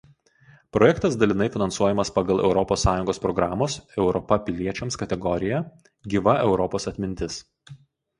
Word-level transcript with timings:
Projektas 0.75 1.15
dalinai 1.23 1.47
finansuojamas 1.55 2.09
pagal 2.15 2.41
Europos 2.45 2.85
Sąjungos 2.87 3.21
programos 3.25 3.75
„Europa 4.05 4.39
piliečiams“ 4.47 4.97
kategoriją 5.03 5.61
„Gyva 6.15 6.35
Europos 6.47 6.89
atmintis“. 6.95 7.37